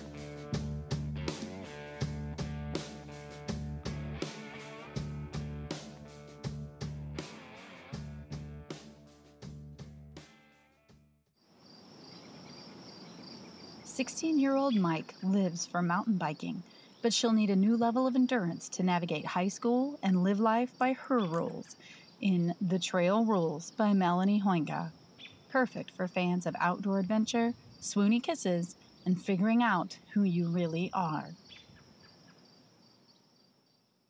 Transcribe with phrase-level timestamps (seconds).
[14.01, 16.63] 16 year old Mike lives for mountain biking,
[17.03, 20.71] but she'll need a new level of endurance to navigate high school and live life
[20.79, 21.77] by her rules
[22.19, 24.93] in The Trail Rules by Melanie Hoinga.
[25.51, 31.35] Perfect for fans of outdoor adventure, swoony kisses, and figuring out who you really are.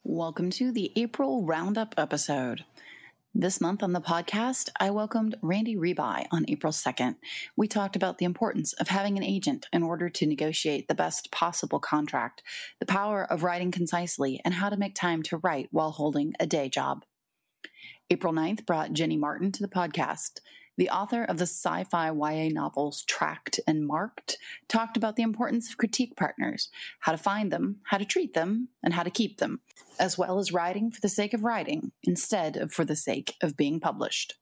[0.04, 2.64] Welcome to the April Roundup episode.
[3.34, 7.14] This month on the podcast, I welcomed Randy Ribay on April 2nd.
[7.56, 11.31] We talked about the importance of having an agent in order to negotiate the best
[11.31, 12.42] possible contract,
[12.81, 16.47] the power of writing concisely, and how to make time to write while holding a
[16.47, 17.05] day job.
[18.11, 20.41] April 9th brought Jenny Martin to the podcast.
[20.81, 25.69] The author of the sci fi YA novels Tracked and Marked talked about the importance
[25.69, 29.41] of critique partners, how to find them, how to treat them, and how to keep
[29.41, 29.61] them,
[29.98, 33.59] as well as writing for the sake of writing instead of for the sake of
[33.59, 34.39] being published.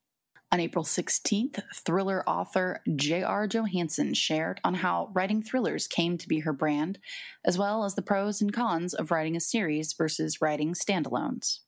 [0.53, 3.48] On April 16th, thriller author J.R.
[3.48, 7.00] Johansson shared on how writing thrillers came to be her brand,
[7.45, 11.62] as well as the pros and cons of writing a series versus writing standalones.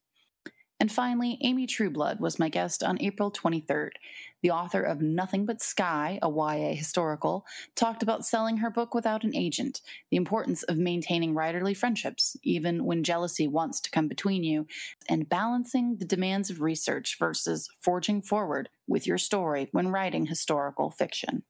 [0.80, 3.90] And finally, Amy Trueblood was my guest on April 23rd.
[4.42, 7.44] The author of Nothing But Sky, a YA historical,
[7.76, 12.86] talked about selling her book without an agent, the importance of maintaining writerly friendships, even
[12.86, 14.66] when jealousy wants to come between you,
[15.06, 20.90] and balancing the demands of research versus forging forward with your story when writing historical
[20.90, 21.42] fiction.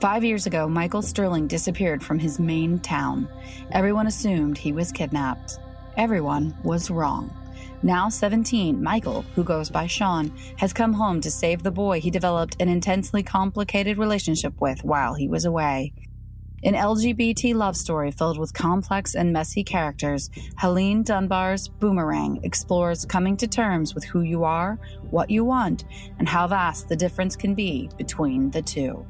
[0.00, 3.28] Five years ago, Michael Sterling disappeared from his Maine town.
[3.72, 5.58] Everyone assumed he was kidnapped.
[5.96, 7.32] Everyone was wrong.
[7.82, 12.10] Now 17, Michael, who goes by Sean, has come home to save the boy he
[12.10, 15.92] developed an intensely complicated relationship with while he was away.
[16.64, 23.36] An LGBT love story filled with complex and messy characters, Helene Dunbar's Boomerang explores coming
[23.36, 24.78] to terms with who you are,
[25.10, 25.84] what you want,
[26.18, 29.06] and how vast the difference can be between the two.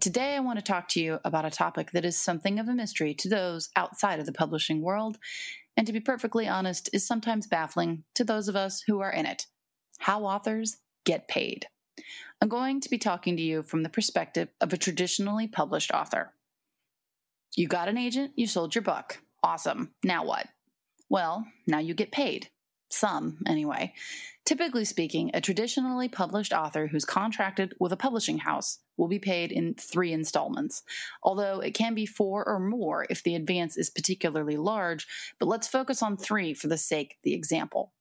[0.00, 2.74] Today, I want to talk to you about a topic that is something of a
[2.74, 5.18] mystery to those outside of the publishing world
[5.78, 9.24] and to be perfectly honest, is sometimes baffling to those of us who are in
[9.24, 9.46] it
[10.00, 11.66] how authors get paid.
[12.40, 16.34] I'm going to be talking to you from the perspective of a traditionally published author.
[17.56, 19.20] You got an agent, you sold your book.
[19.42, 19.90] Awesome.
[20.04, 20.46] Now what?
[21.08, 22.48] Well, now you get paid.
[22.90, 23.92] Some, anyway.
[24.46, 29.52] Typically speaking, a traditionally published author who's contracted with a publishing house will be paid
[29.52, 30.82] in three installments,
[31.22, 35.06] although it can be four or more if the advance is particularly large,
[35.38, 37.92] but let's focus on three for the sake of the example.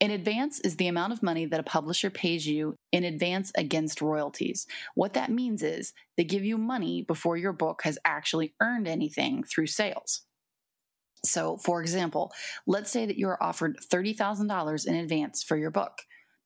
[0.00, 4.00] An advance is the amount of money that a publisher pays you in advance against
[4.00, 4.66] royalties.
[4.94, 9.42] What that means is they give you money before your book has actually earned anything
[9.42, 10.22] through sales.
[11.24, 12.32] So, for example,
[12.66, 16.02] let's say that you are offered $30,000 in advance for your book.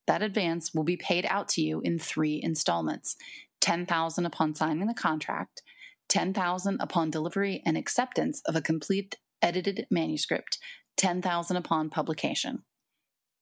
[0.06, 3.16] That advance will be paid out to you in three installments
[3.60, 5.62] 10,000 upon signing the contract,
[6.08, 10.58] 10,000 upon delivery and acceptance of a complete edited manuscript,
[10.96, 12.62] 10,000 upon publication.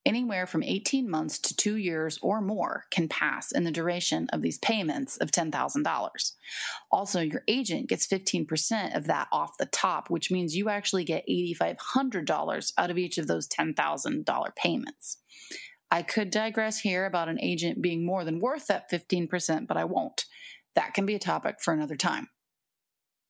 [0.05, 4.43] Anywhere from 18 months to two years or more can pass in the duration of
[4.43, 6.33] these payments of $10,000.
[6.91, 11.25] Also, your agent gets 15% of that off the top, which means you actually get
[11.29, 15.19] $8,500 out of each of those $10,000 payments.
[15.89, 19.85] I could digress here about an agent being more than worth that 15%, but I
[19.85, 20.25] won't.
[20.75, 22.29] That can be a topic for another time.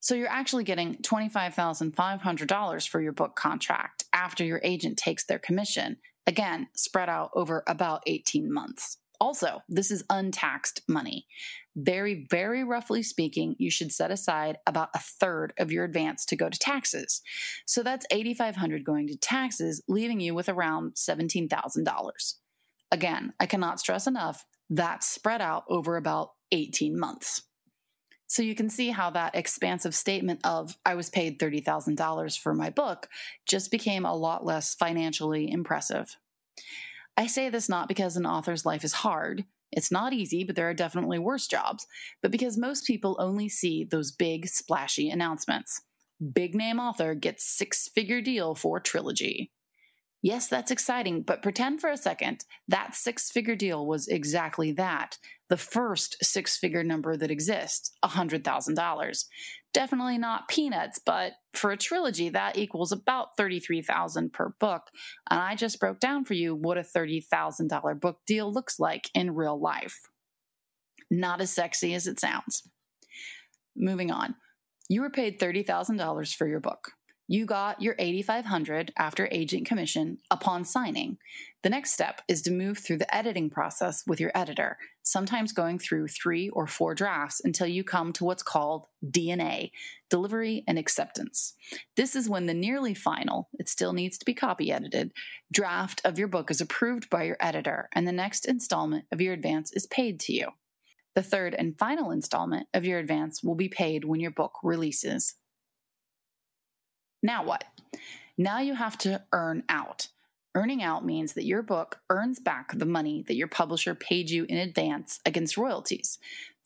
[0.01, 5.99] So you're actually getting $25,500 for your book contract after your agent takes their commission
[6.27, 8.99] Again, spread out over about 18 months.
[9.21, 11.27] Also, this is untaxed money.
[11.77, 16.37] Very, very roughly speaking, you should set aside about a third of your advance to
[16.37, 17.23] go to taxes.
[17.65, 22.35] So that's 8500 going to taxes, leaving you with around $17,000.
[22.91, 27.43] Again, I cannot stress enough that's spread out over about 18 months.
[28.33, 32.71] So you can see how that expansive statement of, I was paid $30,000 for my
[32.71, 33.11] book,
[33.47, 36.17] just became a lot less financially impressive.
[37.15, 39.45] I say this not because an author's life is hard.
[39.71, 41.87] It's not easy, but there are definitely worse jobs,
[42.23, 45.83] but because most people only see those big, splashy announcements.
[46.33, 49.51] Big name author gets six figure deal for trilogy.
[50.25, 55.19] Yes, that's exciting, but pretend for a second that six figure deal was exactly that
[55.49, 59.25] the first six figure number that exists $100,000.
[59.75, 64.91] Definitely not peanuts, but for a trilogy, that equals about 33,000 per book.
[65.29, 69.35] And I just broke down for you what a $30,000 book deal looks like in
[69.35, 69.99] real life.
[71.11, 72.63] Not as sexy as it sounds.
[73.77, 74.37] Moving on.
[74.89, 76.93] You were paid $30,000 for your book.
[77.33, 81.17] You got your 8500 after agent commission upon signing.
[81.63, 85.79] The next step is to move through the editing process with your editor, sometimes going
[85.79, 89.71] through 3 or 4 drafts until you come to what's called DNA,
[90.11, 91.55] delivery and acceptance.
[91.97, 95.11] This is when the nearly final, it still needs to be copy edited,
[95.51, 99.33] draft of your book is approved by your editor and the next installment of your
[99.33, 100.49] advance is paid to you.
[101.15, 105.37] The third and final installment of your advance will be paid when your book releases.
[107.23, 107.65] Now what?
[108.37, 110.09] Now you have to earn out.
[110.55, 114.45] Earning out means that your book earns back the money that your publisher paid you
[114.49, 116.19] in advance against royalties.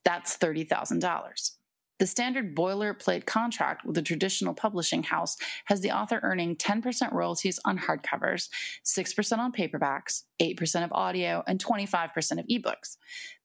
[0.04, 1.50] That's $30,000.
[1.98, 7.58] The standard boilerplate contract with a traditional publishing house has the author earning 10% royalties
[7.64, 8.50] on hardcovers,
[8.84, 12.98] 6% on paperbacks, 8% of audio, and 25% of ebooks.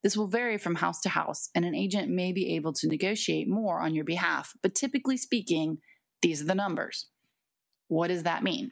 [0.04, 3.48] This will vary from house to house, and an agent may be able to negotiate
[3.48, 5.78] more on your behalf, but typically speaking,
[6.21, 7.07] these are the numbers.
[7.88, 8.71] What does that mean?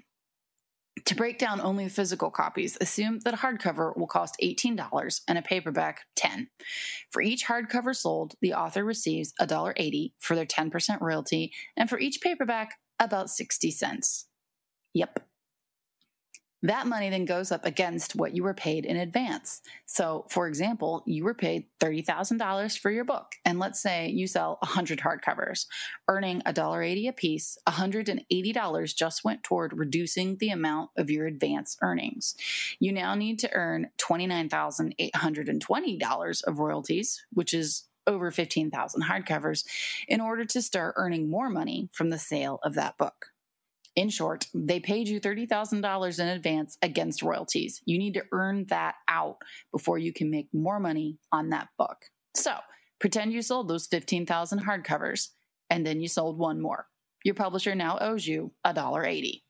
[1.05, 5.41] To break down only physical copies, assume that a hardcover will cost $18 and a
[5.41, 6.49] paperback 10.
[7.11, 12.19] For each hardcover sold, the author receives $1.80 for their 10% royalty, and for each
[12.21, 14.27] paperback, about 60 cents.
[14.93, 15.25] Yep,
[16.61, 19.61] that money then goes up against what you were paid in advance.
[19.85, 24.57] So, for example, you were paid $30,000 for your book, and let's say you sell
[24.61, 25.67] 100 hardcovers,
[26.07, 32.35] earning $1.80 a piece, $180 just went toward reducing the amount of your advance earnings.
[32.79, 39.63] You now need to earn $29,820 of royalties, which is over 15,000 hardcovers,
[40.07, 43.27] in order to start earning more money from the sale of that book.
[43.99, 47.81] In short, they paid you $30,000 in advance against royalties.
[47.83, 49.39] You need to earn that out
[49.73, 51.97] before you can make more money on that book.
[52.33, 52.53] So,
[53.01, 55.31] pretend you sold those 15,000 hardcovers
[55.69, 56.87] and then you sold one more.
[57.25, 59.41] Your publisher now owes you $1.80.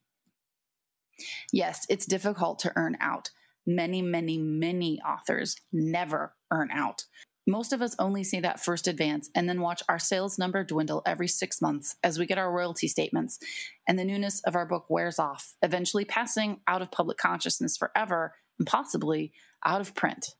[1.53, 3.29] Yes, it's difficult to earn out.
[3.67, 7.03] Many, many, many authors never earn out.
[7.49, 11.01] Most of us only see that first advance and then watch our sales number dwindle
[11.03, 13.39] every six months as we get our royalty statements
[13.87, 18.35] and the newness of our book wears off, eventually passing out of public consciousness forever
[18.59, 19.31] and possibly
[19.65, 20.35] out of print.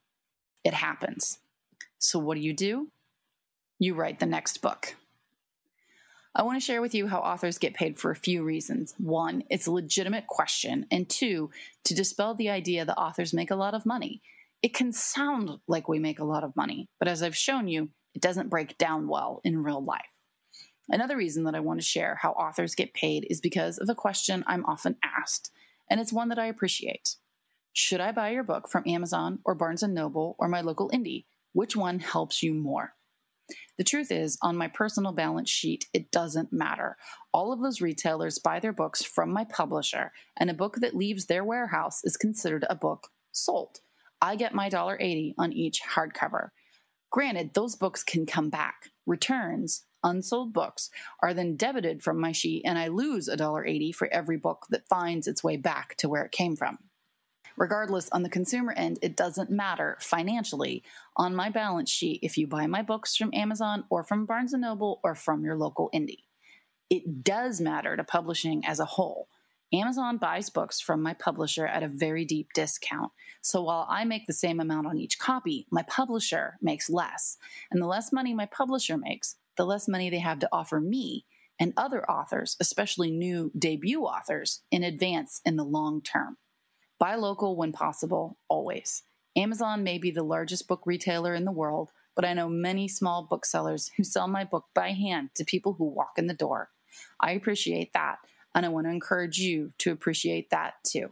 [0.64, 1.40] It happens.
[1.98, 2.90] So, what do you do?
[3.80, 4.96] You write the next book.
[6.36, 8.94] I want to share with you how authors get paid for a few reasons.
[9.00, 11.50] One, it's a legitimate question, and two,
[11.86, 14.22] to dispel the idea that authors make a lot of money
[14.62, 17.90] it can sound like we make a lot of money, but as I've shown you,
[18.14, 20.02] it doesn't break down well in real life.
[20.90, 23.96] Another reason that I want to share how authors get paid is because of a
[23.96, 25.52] question I'm often asked,
[25.90, 27.16] and it's one that I appreciate.
[27.74, 31.26] Should I buy your book from Amazon or Barnes & Noble or my local indie?
[31.54, 32.96] Which one helps you more?
[33.78, 36.98] The truth is, on my personal balance sheet, it doesn't matter.
[37.32, 41.26] All of those retailers buy their books from my publisher, and a book that leaves
[41.26, 43.80] their warehouse is considered a book sold.
[44.22, 46.50] I get my $1.80 on each hardcover.
[47.12, 48.90] Granted, those books can come back.
[49.06, 50.90] Returns, unsold books,
[51.24, 55.28] are then debited from my sheet, and I lose $1.80 for every book that finds
[55.28, 56.78] its way back to where it came from.
[57.58, 60.84] Regardless, on the consumer end, it doesn't matter financially
[61.18, 64.58] on my balance sheet if you buy my books from Amazon or from Barnes &
[64.58, 66.24] Noble or from your local indie.
[66.90, 69.28] It does matter to publishing as a whole
[69.72, 73.12] Amazon buys books from my publisher at a very deep discount.
[73.42, 77.38] So while I make the same amount on each copy, my publisher makes less.
[77.70, 81.26] And the less money my publisher makes, the less money they have to offer me
[81.60, 86.38] and other authors, especially new debut authors, in advance in the long term.
[86.98, 89.04] Buy local when possible, always.
[89.36, 93.28] Amazon may be the largest book retailer in the world, but I know many small
[93.30, 96.70] booksellers who sell my book by hand to people who walk in the door.
[97.20, 98.18] I appreciate that
[98.60, 101.12] and I want to encourage you to appreciate that too.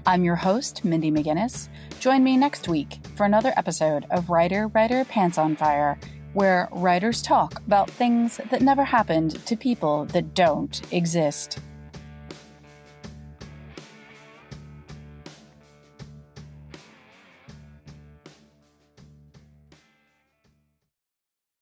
[0.03, 1.69] I'm your host, Mindy McGinnis.
[1.99, 5.99] Join me next week for another episode of Writer Writer Pants on Fire,
[6.33, 11.59] where writers talk about things that never happened to people that don't exist.